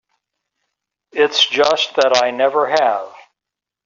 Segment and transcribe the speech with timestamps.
[1.11, 3.13] It's just that I never have.